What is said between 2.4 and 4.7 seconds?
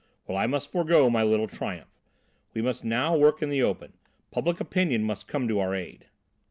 We must now work in the open. Public